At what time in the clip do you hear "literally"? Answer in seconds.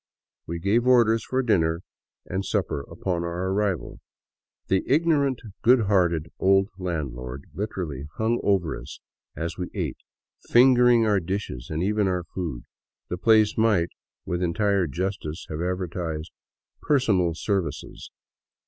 7.53-8.05